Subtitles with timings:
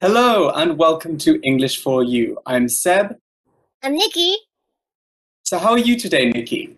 [0.00, 2.38] Hello and welcome to English for You.
[2.46, 3.16] I'm Seb.
[3.82, 4.36] I'm Nikki.
[5.44, 6.76] So, how are you today, Nikki?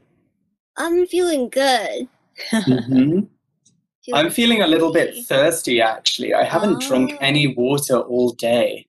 [0.76, 2.08] I'm feeling good.
[2.50, 3.20] hmm
[4.12, 6.34] I'm feeling a little bit thirsty actually.
[6.34, 7.18] I haven't drunk Oh.
[7.20, 8.86] any water all day.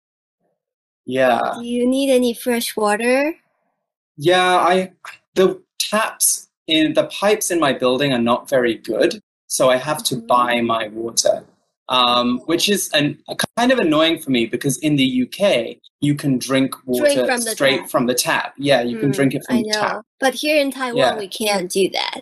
[1.06, 1.40] Yeah.
[1.60, 3.36] Do you need any fresh water?
[4.18, 4.94] Yeah, I
[5.36, 10.02] the taps in the pipes in my building are not very good, so I have
[10.06, 10.66] to buy Mm.
[10.66, 11.46] my water.
[11.90, 16.16] Um, which is an, a kind of annoying for me because in the UK you
[16.16, 17.90] can drink water from straight tap.
[17.90, 18.54] from the tap.
[18.58, 20.02] Yeah, you can Hmm, drink it I from the tap.
[20.22, 21.18] But here in Taiwan, Yeah.
[21.18, 22.22] we can't do that.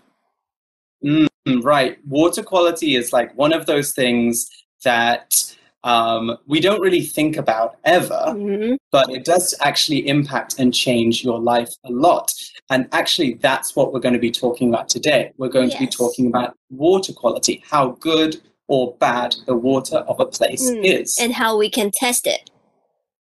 [1.03, 1.27] Mm,
[1.63, 1.97] right.
[2.07, 4.49] Water quality is like one of those things
[4.83, 5.35] that
[5.83, 8.77] um, we don't really think about ever, Mhm.
[8.91, 12.31] but it does actually impact and change your life a lot.
[12.69, 15.31] And actually, that's what we're going to be talking about today.
[15.39, 18.39] We're going to be talking about water quality, how good
[18.71, 21.17] or bad the water of a place Mm, is.
[21.19, 22.49] And how we can test it.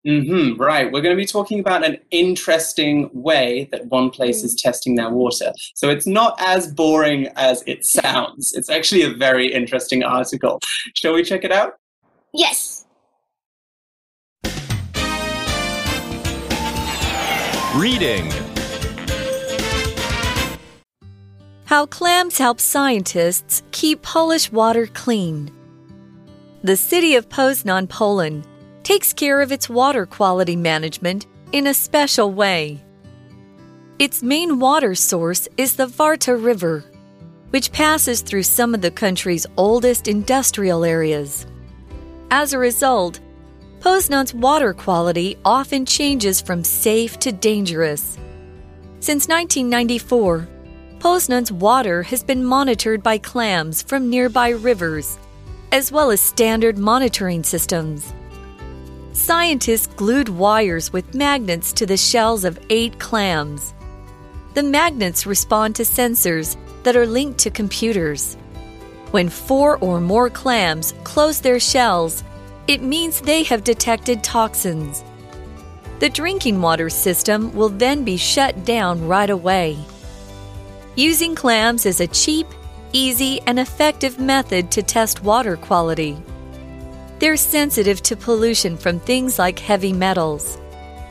[0.05, 0.87] hmm right.
[0.93, 4.45] We're going to be talking about an interesting way that one place Mm.
[4.45, 5.51] is testing their water.
[5.75, 8.53] So it's not as boring as it sounds.
[8.55, 10.61] It's actually a very interesting article.
[10.95, 11.73] Shall we check it out?
[12.35, 12.85] Yes.
[17.77, 18.27] Reading.
[21.71, 25.53] How clams help scientists keep Polish water clean.
[26.65, 28.45] The city of Poznan, Poland,
[28.83, 32.83] takes care of its water quality management in a special way.
[34.01, 36.83] Its main water source is the Warta River,
[37.51, 41.47] which passes through some of the country's oldest industrial areas.
[42.33, 43.21] As a result,
[43.79, 48.19] Poznan's water quality often changes from safe to dangerous.
[48.99, 50.49] Since 1994,
[51.01, 55.19] Poznan's water has been monitored by clams from nearby rivers,
[55.73, 58.13] as well as standard monitoring systems.
[59.15, 63.73] Scientists glued wires with magnets to the shells of eight clams.
[64.53, 68.37] The magnets respond to sensors that are linked to computers.
[69.11, 72.23] When four or more clams close their shells,
[72.69, 75.03] it means they have detected toxins.
[75.99, 79.79] The drinking water system will then be shut down right away.
[80.97, 82.47] Using clams is a cheap,
[82.93, 86.17] easy, and effective method to test water quality.
[87.21, 90.59] They're sensitive to pollution from things like heavy metals.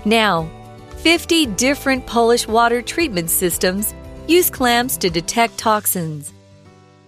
[0.03, 0.49] Now,
[0.97, 3.93] 50 different Polish water treatment systems
[4.27, 6.33] use clams to detect toxins.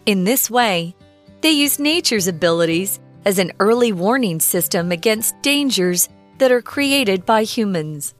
[0.06, 0.96] In this way,
[1.42, 6.08] they use nature's abilities as an early warning system against dangers
[6.38, 8.14] that are created by humans.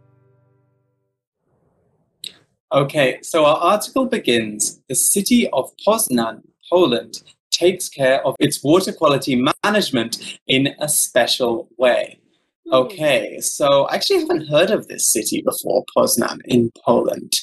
[2.74, 7.22] Okay, so our article begins The city of Poznan, Poland,
[7.52, 12.20] takes care of its water quality management in a special way.
[12.68, 12.74] Hmm.
[12.74, 17.34] Okay, so I actually haven't heard of this city before, Poznan in Poland.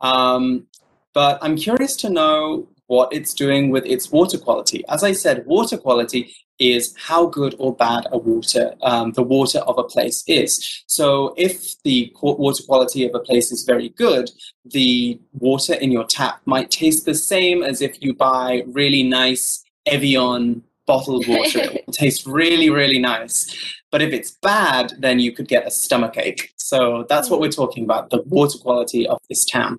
[0.00, 0.66] Um,
[1.12, 4.84] but I'm curious to know what it's doing with its water quality.
[4.88, 9.60] As I said, water quality is how good or bad a water, um, the water
[9.60, 10.82] of a place is.
[10.86, 14.30] So if the water quality of a place is very good,
[14.64, 19.62] the water in your tap might taste the same as if you buy really nice
[19.86, 21.60] Evian bottled water.
[21.62, 23.54] it will taste really, really nice.
[23.90, 26.52] But if it's bad, then you could get a stomach ache.
[26.56, 29.78] So that's what we're talking about the water quality of this town.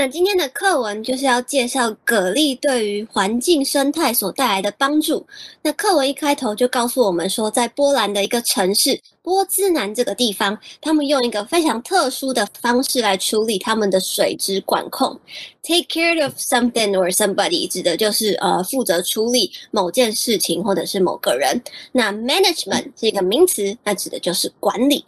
[0.00, 5.26] 那今天的课文就是要介绍蛤蜊对于环境生态所带来的帮助。
[5.60, 15.20] 那课文一开头就告诉我们说，在波兰的一个城市波兹南这个地方，他们用一个非常特殊的方式来处理他们的水质管控。
[15.62, 21.60] Take care of something or somebody 指的就是呃负责处理某件事情或者是某个人。
[21.92, 25.04] 那 management 是一个名词，那指的就是管理。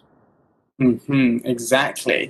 [0.76, 2.28] hmm exactly.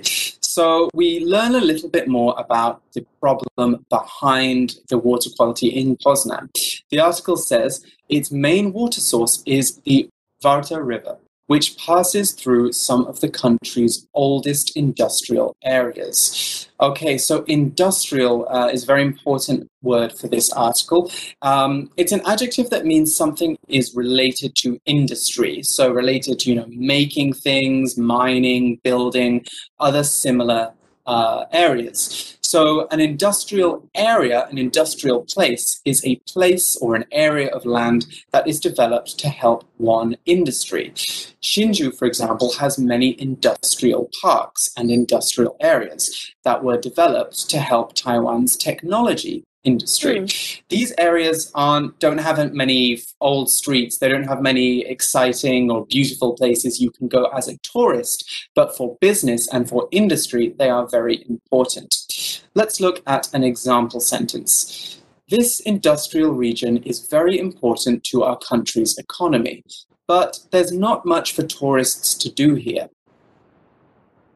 [0.53, 5.97] So we learn a little bit more about the problem behind the water quality in
[5.97, 6.47] Poznan.
[6.91, 10.07] The article says its main water source is the
[10.43, 11.17] Warta River,
[11.47, 16.69] which passes through some of the country's oldest industrial areas.
[16.79, 21.11] Okay, so industrial uh, is a very important word for this article.
[21.41, 26.55] Um, it's an adjective that means something is related to industry, so related to you
[26.55, 29.45] know making things, mining, building,
[29.79, 30.73] other similar
[31.05, 32.37] uh, areas.
[32.53, 38.05] So, an industrial area, an industrial place, is a place or an area of land
[38.31, 40.91] that is developed to help one industry.
[41.41, 47.95] Hsinchu, for example, has many industrial parks and industrial areas that were developed to help
[47.95, 50.21] Taiwan's technology industry.
[50.21, 50.61] Mm.
[50.69, 53.97] These areas aren't don't have many old streets.
[53.97, 58.49] They don't have many exciting or beautiful places you can go as a tourist.
[58.55, 61.95] But for business and for industry, they are very important.
[62.55, 65.01] Let's look at an example sentence.
[65.29, 69.63] This industrial region is very important to our country's economy,
[70.07, 72.89] but there's not much for tourists to do here.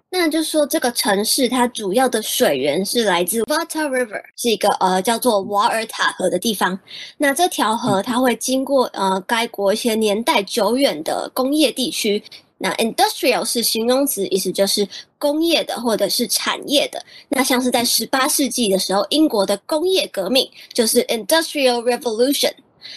[0.10, 6.80] 那就说这个城市它主要的水源是来自 Vata River，是一个呃叫做瓦尔塔河的地方。
[7.18, 12.24] 那这条河它会经过呃该国一些年代久远的工业地区。
[12.60, 14.88] 那 industrial 是形容词，意思就是
[15.20, 17.00] 工业的或者是产业的。
[17.30, 22.54] 那像是在十八世纪的时候，英国的工业革命就是 Industrial Revolution。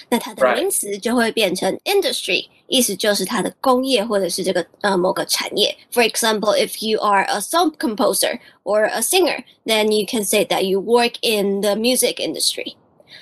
[0.09, 0.55] 那它的 Right.
[0.55, 5.75] 名词就会变成 industry，意思就是它的工业或者是这个呃某个产业。
[5.91, 10.63] For example, if you are a song composer or a singer, then you can say that
[10.63, 12.75] you work in the music industry。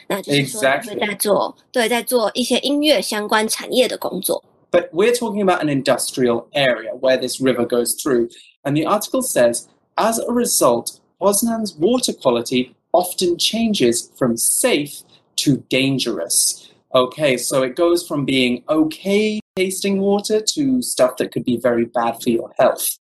[0.08, 0.90] 那就是说你 Exactly.
[0.90, 4.44] 会在做对在做一些音乐相关产业的工作。
[4.72, 8.30] But we're talking about an industrial area where this river goes through.
[8.64, 15.02] And the article says, as a result, Poznan's water quality often changes from safe
[15.38, 16.70] to dangerous.
[16.90, 21.86] Okay, so it goes from being okay tasting water to stuff that could be very
[21.86, 22.98] bad for your health.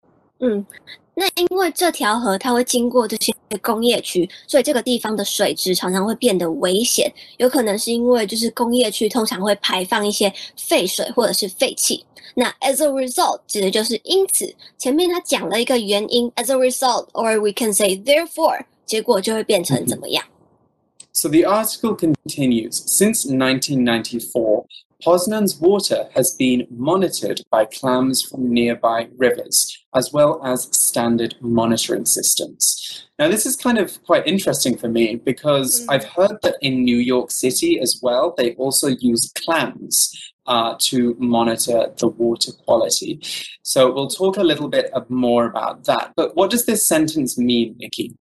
[1.15, 7.13] 那因为这条河它会经过这些工业区，所以这个地方的水质常常会变得危险。
[7.39, 12.05] 有可能是因为就是工业区通常会排放一些废水或者是废气。
[12.35, 20.25] 那 as a result 指的就是因此，前面他讲了一个原因，as a result，or we can say therefore，结果就会变成怎么样？
[21.16, 24.66] So the article continues Since 1994,
[25.04, 32.06] Poznan's water has been monitored by clams from nearby rivers, as well as standard monitoring
[32.06, 33.06] systems.
[33.20, 35.94] Now, this is kind of quite interesting for me because Mm.
[35.94, 40.12] I've heard that in New York City as well, they also use clams
[40.48, 43.20] uh, to monitor the water quality.
[43.62, 46.14] So we'll talk a little bit more about that.
[46.16, 48.16] But what does this sentence mean, Nikki?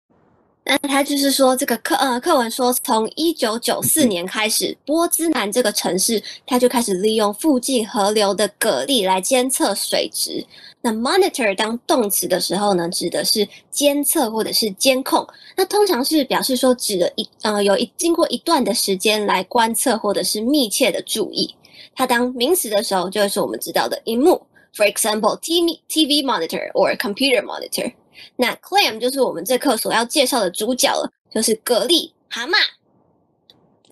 [0.69, 10.45] 那他就是说，这个课呃课文说，从一九九四年开始，波兹南这个城市，它就开始利用附近河流的蛤蜊来监测水质。
[10.81, 15.27] 那 monitor 当动词的时候呢，指的是监测或者是监控。
[15.57, 21.56] 那通常是表示说，指的一呃有一经过一段的时间来观测或者是密切的注意。
[21.95, 24.39] 它当名词的时候，就会是我们知道的荧幕
[24.75, 27.92] ，for example TV TV monitor or computer monitor。
[28.37, 32.55] 那 clam 就是我们这课所要介绍的主角了，就是蛤蜊、蛤蟆。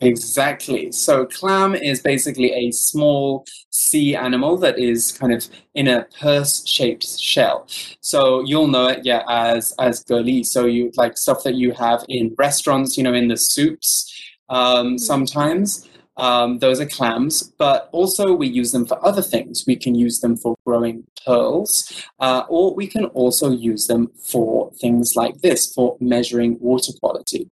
[0.00, 0.91] Exactly.
[0.91, 7.06] So, clam is basically a small sea animal that is kind of in a purse-shaped
[7.20, 7.67] shell.
[8.00, 10.43] So you'll know it, yeah, as as gully.
[10.43, 14.12] So you like stuff that you have in restaurants, you know, in the soups.
[14.49, 15.87] Um, sometimes
[16.18, 19.66] um, those are clams, but also we use them for other things.
[19.68, 24.72] We can use them for growing pearls, uh, or we can also use them for
[24.74, 27.50] things like this, for measuring water quality.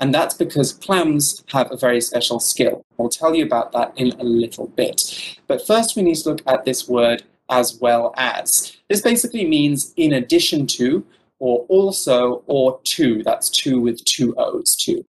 [0.00, 2.84] And that's because clams have a very special skill.
[2.98, 5.36] I'll tell you about that in a little bit.
[5.46, 8.76] But first, we need to look at this word as well as.
[8.88, 11.04] This basically means in addition to,
[11.38, 13.22] or also, or to.
[13.22, 15.04] That's two with two O's, too.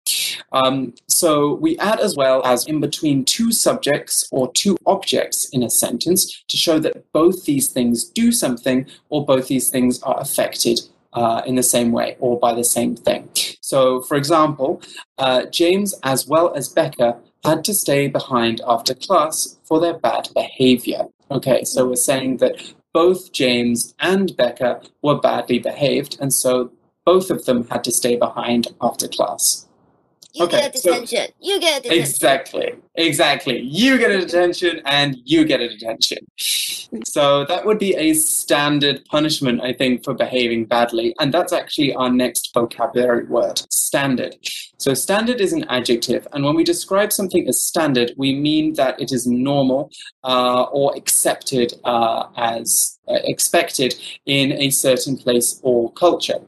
[0.52, 5.64] Um, so we add as well as in between two subjects or two objects in
[5.64, 10.20] a sentence to show that both these things do something or both these things are
[10.20, 10.80] affected
[11.14, 13.30] uh, in the same way or by the same thing.
[13.62, 14.82] So, for example,
[15.18, 20.30] uh, James as well as Becca had to stay behind after class for their bad
[20.34, 21.06] behavior.
[21.32, 22.56] Okay, so we're saying that
[22.96, 26.72] both James and Becca were badly behaved, and so
[27.04, 29.68] both of them had to stay behind after class.
[30.36, 30.94] You Okay, get a so-
[31.40, 32.02] you get a detention.
[32.02, 33.60] Exactly, exactly.
[33.62, 36.18] You get a detention and you get a detention.
[37.06, 41.16] So that would be a standard punishment, I think, for behaving badly.
[41.22, 44.36] And that's actually our next vocabulary word standard.
[44.78, 46.28] So standard is an adjective.
[46.34, 49.90] And when we describe something as standard, we mean that it is normal
[50.26, 56.40] uh, or accepted uh, as uh, expected in a certain place or culture.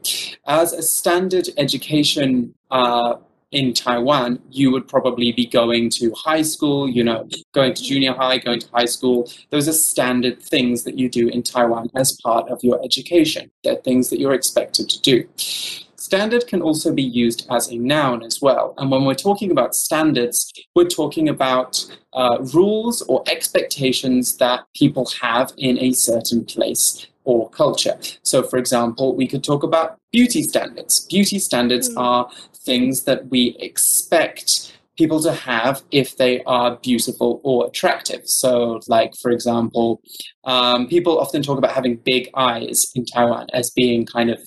[0.46, 3.14] As a standard education uh,
[3.52, 8.12] in Taiwan, you would probably be going to high school, you know, going to junior
[8.12, 9.30] high, going to high school.
[9.50, 13.50] Those are standard things that you do in Taiwan as part of your education.
[13.64, 15.28] They're things that you're expected to do.
[15.96, 18.74] Standard can also be used as a noun as well.
[18.78, 25.10] And when we're talking about standards, we're talking about uh, rules or expectations that people
[25.20, 27.98] have in a certain place or culture.
[28.22, 31.06] So, for example, we could talk about beauty standards.
[31.10, 32.00] Beauty standards Mm.
[32.00, 32.30] are
[32.68, 38.22] things that we expect people to have if they are beautiful or attractive.
[38.26, 40.02] So, like, for example,
[40.44, 44.38] um, people often talk about having big eyes in Taiwan as being kind of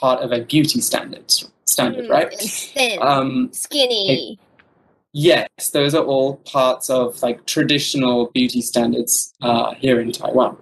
[0.00, 1.32] part of a beauty standard,
[1.66, 2.32] standard Mm, right?
[2.74, 4.38] thin, Um, skinny.
[5.12, 10.56] Yes, those are all parts of like traditional beauty standards uh, here in Taiwan.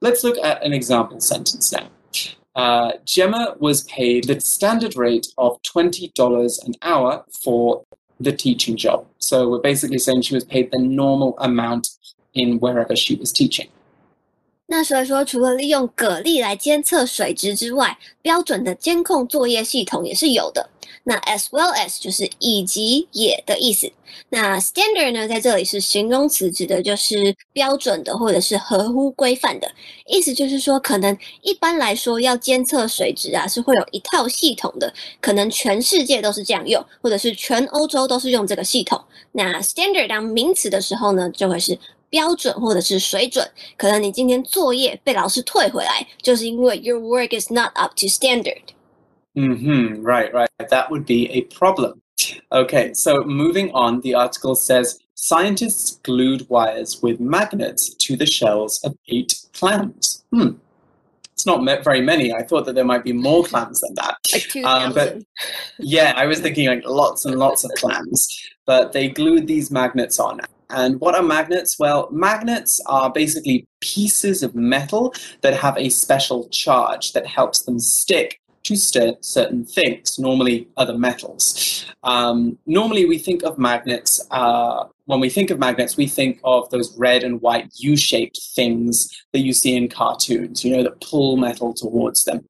[0.00, 1.88] Let's look at an example sentence now.
[2.55, 7.83] Uh, Gemma was paid the standard rate of $20 an hour for
[8.19, 9.05] the teaching job.
[9.19, 11.87] So we're basically saying she was paid the normal amount
[12.33, 13.69] in wherever she was teaching.
[14.67, 20.69] 那所以说，除了利用蛤蜊来监测水质之外，标准的监控作业系统也是有的。
[21.04, 23.90] 那 as well as 就是以及也的意思。
[24.30, 29.70] 那 standard 呢，在这里是形容词，指的就是标准的或者是合乎规范的
[30.06, 39.02] 意思，就是说可能一般来说要监测水质啊，是会有一套系统的，可能全世界都是这样用，或者是全欧洲都是用这个系统。
[39.32, 41.78] 那 standard 当名词的时候呢，就会是
[42.08, 43.46] 标准或者是水准。
[43.76, 48.62] 可能你今天作业被老师退回来，就是因为 your work is not up to standard。
[49.36, 50.48] Hmm right, right.
[50.70, 52.02] That would be a problem.
[52.50, 58.80] Okay, so moving on, the article says scientists glued wires with magnets to the shells
[58.84, 60.24] of eight clams.
[60.32, 60.52] Hmm.
[61.34, 62.32] It's not very many.
[62.32, 64.16] I thought that there might be more clams than that.
[64.32, 65.22] Like Um, but-
[65.78, 68.26] Yeah, I was thinking like lots and lots of clams,
[68.64, 70.40] but they glued these magnets on.
[70.70, 71.78] And what are magnets?
[71.78, 77.78] Well, magnets are basically pieces of metal that have a special charge that helps them
[77.78, 81.86] stick to st- certain things, normally other metals.
[82.02, 86.68] Um, normally, we think of magnets, uh, when we think of magnets, we think of
[86.70, 91.00] those red and white U shaped things that you see in cartoons, you know, that
[91.00, 92.44] pull metal towards them.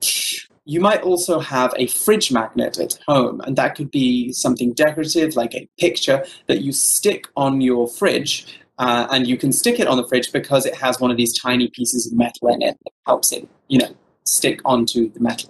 [0.65, 5.37] You might also have a fridge magnet at home, and that could be something decorative,
[5.37, 8.61] like a picture that you stick on your fridge.
[8.79, 11.39] Uh, and you can stick it on the fridge because it has one of these
[11.39, 13.89] tiny pieces of metal in it that helps it, you know,
[14.26, 15.50] stick onto the metal.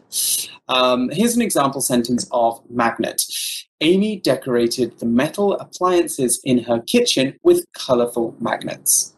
[0.67, 3.21] Um, here's an example sentence of magnet.
[3.81, 9.13] Amy decorated the metal appliances in her kitchen with colorful magnets.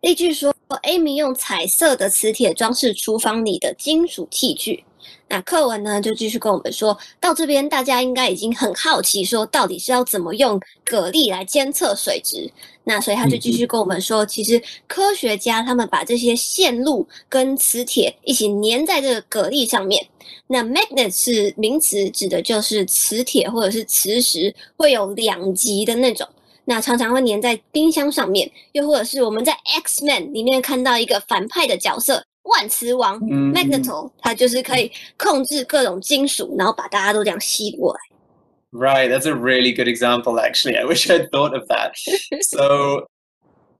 [0.00, 4.84] 例句说，Amy 用彩色的磁铁装饰厨房里的金属器具。
[5.27, 12.51] 那课文呢，就继续跟我们说到这边，大家应该已经很好奇，说到底是要怎么用蛤蜊来监测水质。
[12.83, 20.07] 那所以他就继续跟我们说，其实科学家他们把这些线路跟磁铁一起粘在这个蛤蜊上面。
[20.47, 26.27] 那 magnet 是名词，指的就是磁铁或者是磁石，会有两极的那种。
[26.65, 29.53] 那常常会粘在冰箱上面，又或者是我们在
[29.83, 38.00] X Man 里面看到一个反派的角色万磁王嗯 Magneto，他就是可以控制各种金属，然后把大家都这样吸过来。
[38.72, 40.76] Right, that's a really good example actually.
[40.76, 41.92] I wish I'd thought of that.
[42.42, 43.06] so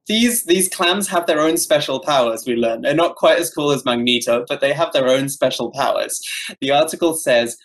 [0.07, 2.85] these these clams have their own special powers we learned.
[2.85, 6.21] They're not quite as cool as Magneto, but they have their own special powers.
[6.61, 7.57] The article says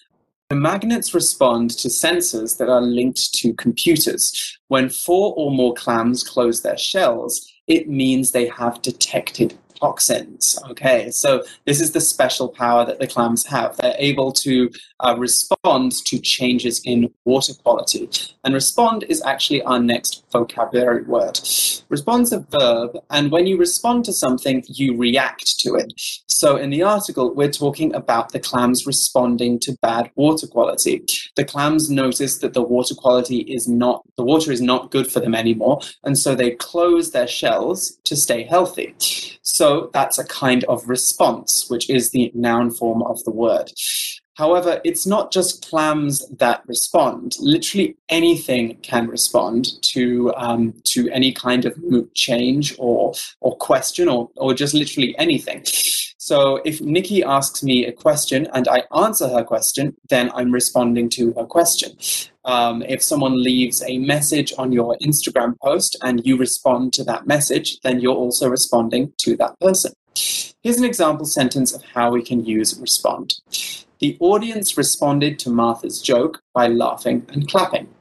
[0.49, 4.57] the magnets respond to sensors that are linked to computers.
[4.69, 10.58] When four or more clams close their shells, it means they have detected toxins.
[10.70, 13.76] Okay, so this is the special power that the clams have.
[13.76, 18.08] They're able to uh, respond to changes in water quality.
[18.44, 21.38] And respond is actually our next vocabulary word.
[21.90, 25.92] Respond's a verb, and when you respond to something, you react to it.
[26.28, 31.04] So in the article, we're talking about the clams responding to bad water quality.
[31.36, 35.20] The clams notice that the water quality is not, the water is not good for
[35.20, 38.94] them anymore, and so they close their shells to stay healthy.
[39.42, 43.70] So that's a kind of response, which is the noun form of the word.
[44.36, 47.36] However, it's not just clams that respond.
[47.38, 54.08] Literally anything can respond to um, to any kind of mood change or or question
[54.08, 55.62] or or just literally anything.
[56.18, 61.10] So if Nikki asks me a question and I answer her question, then I'm responding
[61.10, 61.92] to her question.
[62.46, 67.26] Um, if someone leaves a message on your Instagram post and you respond to that
[67.26, 69.92] message, then you're also responding to that person.
[70.62, 73.34] Here's an example sentence of how we can use respond.
[74.00, 77.93] The audience responded to Martha's joke by laughing and clapping.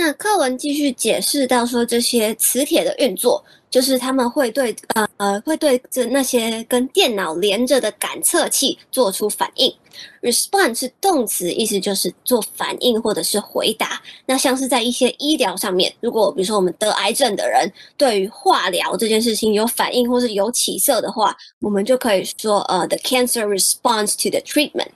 [0.00, 9.74] 那课文继续解释到说，这些磁铁的运作，就是他们会对呃呃会对这那些跟电脑连着的感测器做出反应。
[10.22, 14.00] Respond 是动词，意思就是做反应或者是回答。
[14.24, 24.86] 那像是在一些医疗上面，如果比如说我们得癌症的人对于化疗这件事情有反应或是有起色的话，我们就可以说呃，the cancer responds to the treatment。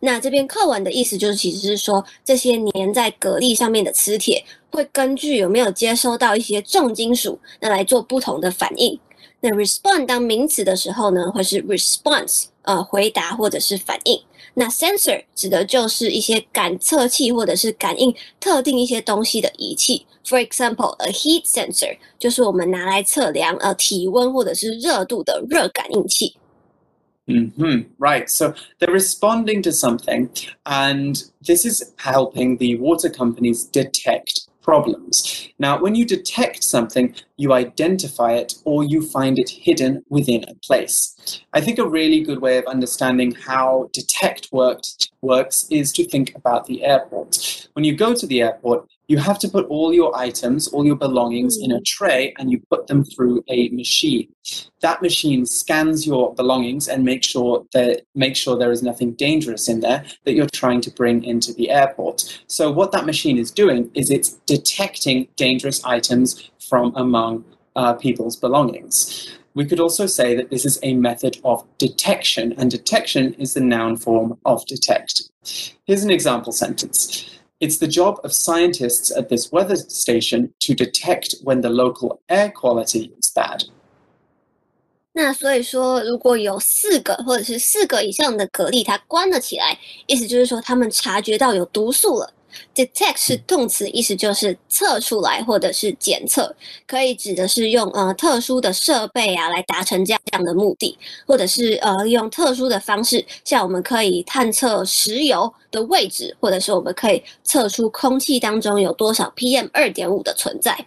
[0.00, 8.98] 那这篇课文的意思就是，其实是说这些粘在蛤蜊上面的磁铁会根据有没有接收到一些重金属，那来做不同的反应。
[9.40, 14.20] 那 respond 当名词的时候呢，会是 response，呃，回答或者是反应。
[14.54, 20.06] 那 sensor 指的就是一些感测器或者是感应特定一些东西的仪器。
[20.24, 26.34] For example, a heat sensor 就是我们拿来测量呃体温或者是热度的热感应器。
[27.26, 28.30] Hmm Right.
[28.30, 30.30] So they're responding to something,
[30.64, 35.48] and this is helping the water companies detect problems.
[35.60, 40.54] Now, when you detect something, you identify it or you find it hidden within a
[40.56, 41.40] place.
[41.52, 46.34] I think a really good way of understanding how detect worked, works is to think
[46.34, 47.68] about the airport.
[47.74, 50.96] When you go to the airport, you have to put all your items, all your
[50.96, 54.28] belongings in a tray and you put them through a machine.
[54.80, 59.68] That machine scans your belongings and make sure that make sure there is nothing dangerous
[59.68, 62.40] in there that you're trying to bring into the airport.
[62.48, 67.44] So what that machine is doing is it's detecting dangerous items from among
[67.76, 69.30] uh, people's belongings.
[69.55, 73.59] We could also say that this is a method of detection, and detection is the
[73.59, 75.29] noun form of detect.
[75.85, 77.25] Here's an example sentence.
[77.59, 82.49] It's the job of scientists at this weather station to detect when the local air
[82.49, 83.65] quality is bad.
[85.13, 89.77] 那所以说，如果有四个或者是四个以上的蛤蜊，它关了起来，
[90.07, 92.33] 意思就是说他们察觉到有毒素了。
[92.74, 96.54] Detect 是动词，意思就是测出来或者是检测，
[96.86, 110.86] 可以指的是用呃特殊的设备啊来达成这样这样的目的，或者是呃用特殊的方式，像我们可以探测石油的位置，或者是我们可以测出空气当中有多少 PM 二点五的存在。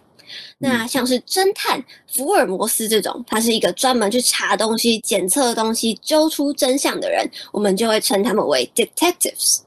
[0.58, 9.60] 那像是侦探福尔摩斯这种，他是一个专门去查东西、检测东西、揪出真相的人，我们就会称他们为 detectives。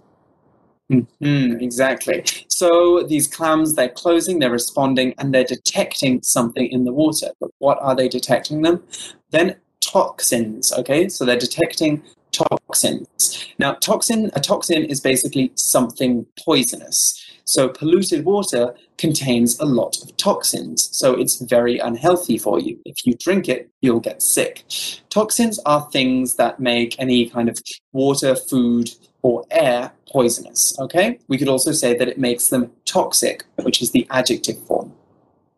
[1.21, 2.23] Mm, exactly.
[2.47, 7.29] So these clams, they're closing, they're responding, and they're detecting something in the water.
[7.39, 8.83] But what are they detecting them?
[9.31, 10.71] Then toxins.
[10.73, 13.45] Okay, so they're detecting toxins.
[13.59, 17.19] Now, toxin a toxin is basically something poisonous.
[17.45, 20.89] So polluted water contains a lot of toxins.
[20.95, 22.79] So it's very unhealthy for you.
[22.85, 24.63] If you drink it, you'll get sick.
[25.09, 27.59] Toxins are things that make any kind of
[27.91, 28.89] water, food,
[29.22, 30.74] or air poisonous.
[30.78, 31.18] Okay?
[31.28, 34.92] We could also say that it makes them toxic, which is the adjective form.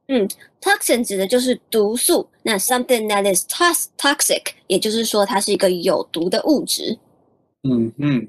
[0.08, 0.28] 嗯，
[0.60, 2.28] toxin 指的就是毒素。
[2.42, 3.46] 那 something that is
[3.96, 6.98] toxic，也就是说它是一个有毒的物质。
[7.62, 8.26] 嗯嗯。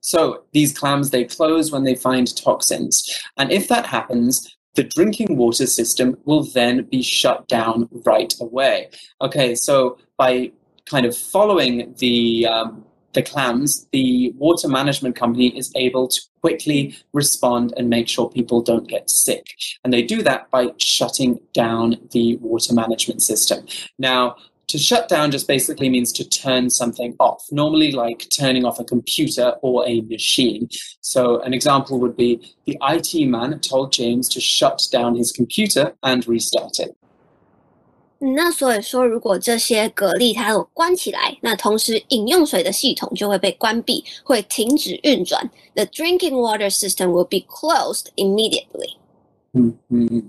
[0.00, 3.02] So these clams they close when they find toxins,
[3.36, 8.90] and if that happens, the drinking water system will then be shut down right away.
[9.20, 10.52] Okay, so by
[10.84, 16.95] kind of following the um, the clams, the water management company is able to quickly
[17.13, 19.45] respond and make sure people don't get sick.
[19.83, 23.65] And they do that by shutting down the water management system.
[23.97, 24.35] Now,
[24.69, 28.83] to shut down just basically means to turn something off, normally like turning off a
[28.83, 30.69] computer or a machine.
[31.01, 35.95] So, an example would be the IT man told James to shut down his computer
[36.03, 36.95] and restart it.
[38.18, 45.50] 那所以说，如果这些蛤蜊它有关起来，那同时饮用水的系统就会被关闭，会停止运转。
[45.74, 48.96] The drinking water system will be closed immediately.
[49.52, 50.22] Mm-hmm.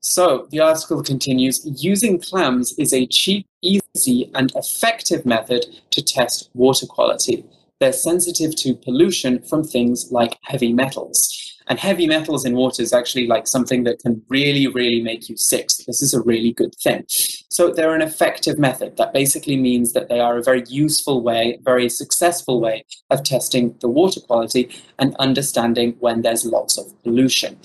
[0.00, 6.48] So the article continues using clams is a cheap, easy, and effective method to test
[6.54, 7.44] water quality.
[7.78, 11.45] They're sensitive to pollution from things like heavy metals.
[11.69, 15.37] And heavy metals in water is actually like something that can really, really make you
[15.37, 15.69] sick.
[15.69, 17.05] So this is a really good thing.
[17.49, 18.97] So they're an effective method.
[18.97, 23.75] That basically means that they are a very useful way, very successful way of testing
[23.81, 27.57] the water quality and understanding when there's lots of pollution.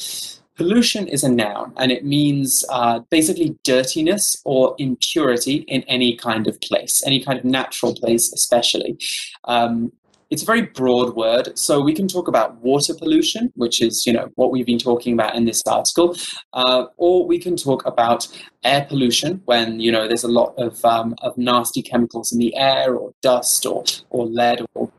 [0.56, 6.46] Pollution is a noun and it means uh, basically dirtiness or impurity in any kind
[6.46, 8.98] of place, any kind of natural place, especially.
[9.44, 9.92] Um,
[10.32, 11.56] it's a very broad word.
[11.58, 15.12] So we can talk about water pollution, which is you know what we've been talking
[15.12, 16.16] about in this article,
[16.54, 18.26] uh, or we can talk about
[18.64, 22.56] air pollution when you know there's a lot of um, of nasty chemicals in the
[22.56, 24.90] air, or dust, or or lead, or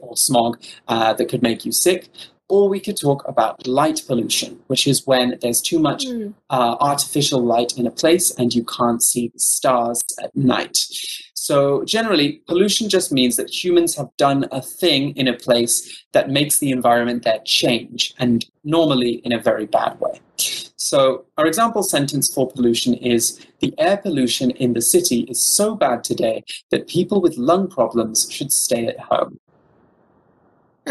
[0.00, 2.08] or smog uh, that could make you sick.
[2.50, 6.34] Or we could talk about light pollution, which is when there's too much mm.
[6.50, 10.76] uh, artificial light in a place and you can't see the stars at night.
[11.34, 16.28] So, generally, pollution just means that humans have done a thing in a place that
[16.28, 20.20] makes the environment there change, and normally in a very bad way.
[20.76, 25.74] So, our example sentence for pollution is The air pollution in the city is so
[25.74, 29.38] bad today that people with lung problems should stay at home.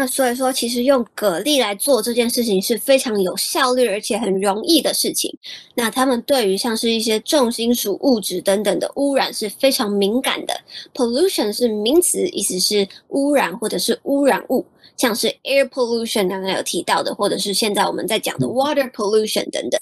[0.00, 5.30] 那所以说，其实用蛤蜊来做这件事情是非常有效率而且很容易的事情。
[5.74, 10.58] 那他们对于像是一些重金属物质等等的污染是非常敏感的。
[10.94, 14.64] Pollution 是名词，意思是污染或者是污染物，
[14.96, 19.78] 像是 air pollution 刚刚有提到的，或者是现在我们在讲的 water pollution 等等。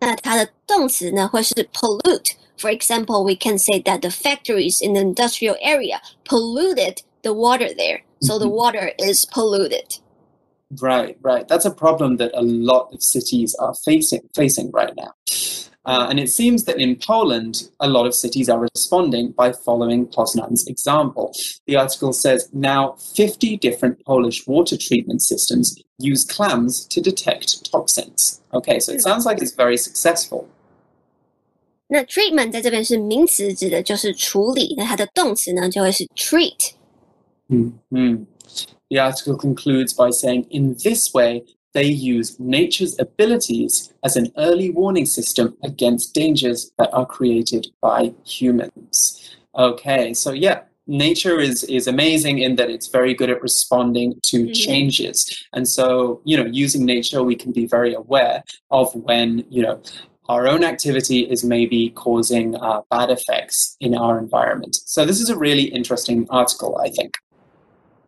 [0.00, 2.32] 那它的动词呢会是 pollute。
[2.58, 8.01] For example, we can say that the factories in the industrial area polluted the water there.
[8.21, 9.99] So the water is polluted.
[10.81, 11.47] Right, right.
[11.47, 15.13] That's a problem that a lot of cities are facing facing right now.
[15.85, 20.07] Uh, and it seems that in Poland, a lot of cities are responding by following
[20.07, 21.31] Poznan's example.
[21.67, 28.41] The article says now 50 different Polish water treatment systems use clams to detect toxins.
[28.51, 30.47] Okay, so it sounds like it's very successful.
[31.87, 34.73] 那 treatment 在这边是名词，指的就是处理。
[34.75, 36.71] 那它的动词呢，就会是 treat。
[37.50, 38.24] Mm-hmm.
[38.90, 44.70] The article concludes by saying, in this way, they use nature's abilities as an early
[44.70, 49.36] warning system against dangers that are created by humans.
[49.54, 54.44] Okay, so yeah, nature is is amazing in that it's very good at responding to
[54.44, 54.52] mm-hmm.
[54.52, 55.46] changes.
[55.52, 59.80] And so, you know, using nature, we can be very aware of when, you know,
[60.28, 64.76] our own activity is maybe causing uh, bad effects in our environment.
[64.86, 67.16] So this is a really interesting article, I think.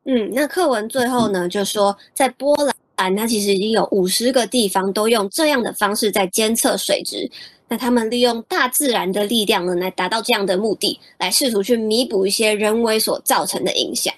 [0.05, 2.57] 嗯，那课文最后呢，就说在波
[2.97, 7.31] 兰，它其实已经有五十个地方都用这样的方式在监测水质。
[7.69, 14.13] 那他们利用大自然的力量呢，来达到这样的目的，来试图去弥补一些人为所造成的影响。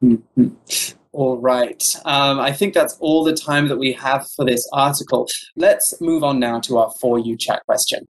[0.00, 0.50] 嗯嗯。
[1.12, 1.80] All right.
[2.04, 5.26] Um, I think that's all the time that we have for this article.
[5.56, 8.06] Let's move on now to our For You chat question.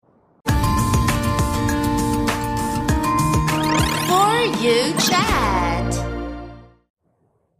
[4.07, 5.72] For You chat.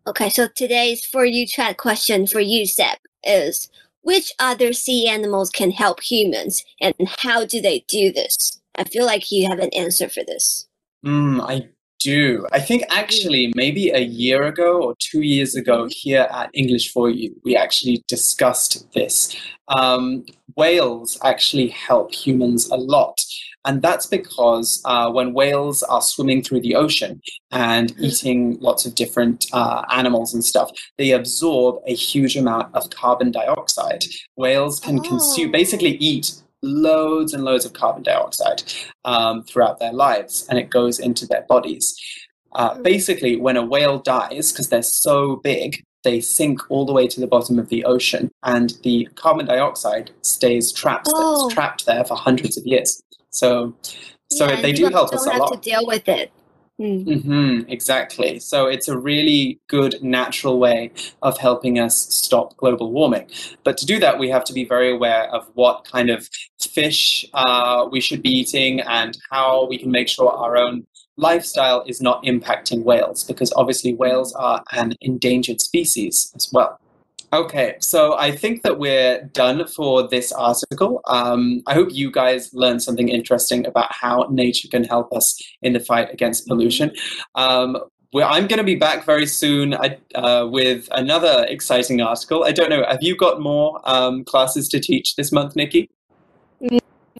[0.05, 3.69] Okay, so today's For You chat question for you, Seb, is
[4.01, 8.61] which other sea animals can help humans and how do they do this?
[8.75, 10.67] I feel like you have an answer for this.
[11.05, 11.69] Mm, I
[12.01, 12.45] do.
[12.51, 17.09] I think actually maybe a year ago or two years ago here at English for
[17.09, 19.33] You, we actually discussed this.
[19.69, 20.25] Um,
[20.57, 23.21] whales actually help humans a lot.
[23.65, 27.21] And that's because uh, when whales are swimming through the ocean
[27.51, 28.03] and mm-hmm.
[28.03, 33.31] eating lots of different uh, animals and stuff, they absorb a huge amount of carbon
[33.31, 34.03] dioxide.
[34.35, 35.03] Whales can oh.
[35.03, 38.63] consume, basically eat loads and loads of carbon dioxide
[39.05, 41.95] um, throughout their lives, and it goes into their bodies.
[42.53, 42.83] Uh, mm.
[42.83, 47.19] basically, when a whale dies, because they're so big, they sink all the way to
[47.19, 51.07] the bottom of the ocean, and the carbon dioxide stays trapped.
[51.13, 51.49] Oh.
[51.49, 53.01] trapped there for hundreds of years.
[53.33, 53.75] So,
[54.31, 55.53] so yeah, they do help us a lot.
[55.53, 56.31] to deal with it.
[56.81, 57.05] Mm.
[57.05, 58.39] Mm-hmm, exactly.
[58.39, 60.91] So it's a really good natural way
[61.21, 63.29] of helping us stop global warming.
[63.63, 67.25] But to do that, we have to be very aware of what kind of fish
[67.33, 72.01] uh, we should be eating and how we can make sure our own lifestyle is
[72.01, 76.79] not impacting whales, because obviously whales are an endangered species as well.
[77.33, 81.01] Okay, so I think that we're done for this article.
[81.07, 85.73] Um, I hope you guys learned something interesting about how nature can help us in
[85.73, 86.91] the fight against pollution.
[87.33, 87.77] Um,
[88.15, 92.43] I'm going to be back very soon uh, with another exciting article.
[92.43, 92.85] I don't know.
[92.87, 95.89] Have you got more um, classes to teach this month, Nikki?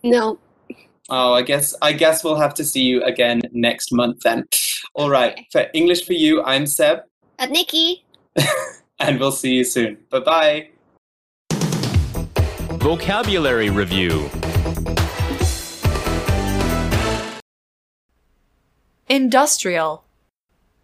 [0.04, 0.38] No.
[1.10, 4.46] Oh, I guess I guess we'll have to see you again next month then.
[4.94, 5.34] All right.
[5.34, 5.48] Okay.
[5.52, 7.00] For English for you, I'm Seb.
[7.40, 8.06] I'm Nikki.
[9.04, 9.98] and we'll see you soon.
[10.10, 10.68] Bye bye.
[12.80, 14.30] Vocabulary Review
[19.10, 20.04] Industrial.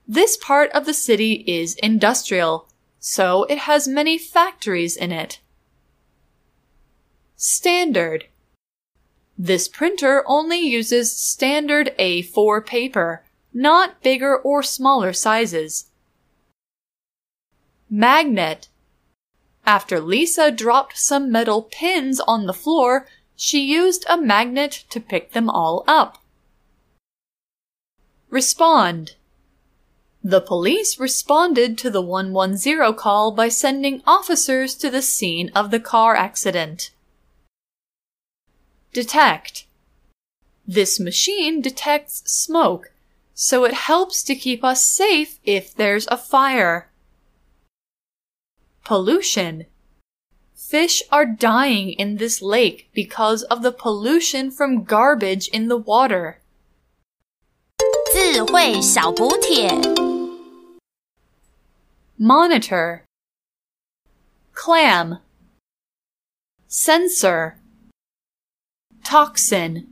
[0.07, 2.67] This part of the city is industrial,
[2.99, 5.39] so it has many factories in it.
[7.35, 8.25] Standard.
[9.37, 15.88] This printer only uses standard A4 paper, not bigger or smaller sizes.
[17.89, 18.67] Magnet.
[19.65, 25.31] After Lisa dropped some metal pins on the floor, she used a magnet to pick
[25.31, 26.19] them all up.
[28.29, 29.15] Respond.
[30.23, 35.79] The police responded to the 110 call by sending officers to the scene of the
[35.79, 36.91] car accident.
[38.93, 39.65] Detect.
[40.67, 42.91] This machine detects smoke,
[43.33, 46.88] so it helps to keep us safe if there's a fire
[48.84, 49.66] Pollution.
[50.54, 56.40] Fish are dying in this lake because of the pollution from garbage in the water.
[58.12, 59.68] 智慧小补帖
[62.18, 63.04] monitor,
[64.52, 65.18] clam,
[66.68, 67.58] sensor,
[69.04, 69.88] toxin.